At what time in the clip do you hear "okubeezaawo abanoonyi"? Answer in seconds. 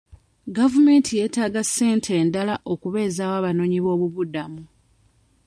2.71-3.79